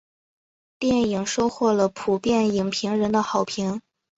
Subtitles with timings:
[0.79, 3.79] 电影收获了普遍影评人的好评。